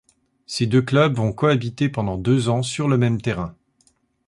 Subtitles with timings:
[0.47, 3.55] Ces deux clubs vont cohabiter pendant deux ans sur le même terrain.